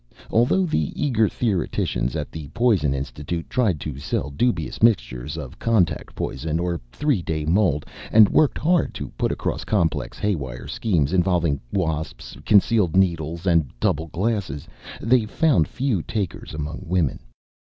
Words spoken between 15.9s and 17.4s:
takers among women.